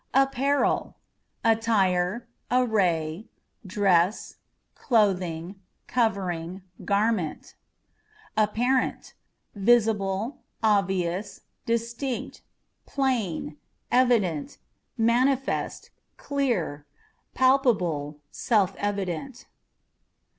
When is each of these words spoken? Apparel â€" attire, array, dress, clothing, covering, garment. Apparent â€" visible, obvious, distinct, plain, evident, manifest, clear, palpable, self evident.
Apparel 0.15 0.97
â€" 1.45 1.51
attire, 1.59 2.25
array, 2.49 3.27
dress, 3.67 4.37
clothing, 4.73 5.61
covering, 5.85 6.63
garment. 6.83 7.53
Apparent 8.35 9.13
â€" 9.55 9.61
visible, 9.61 10.39
obvious, 10.63 11.41
distinct, 11.67 12.41
plain, 12.87 13.57
evident, 13.91 14.57
manifest, 14.97 15.91
clear, 16.17 16.87
palpable, 17.35 18.17
self 18.31 18.75
evident. 18.77 19.45